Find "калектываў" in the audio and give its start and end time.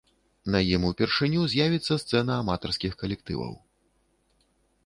3.03-3.53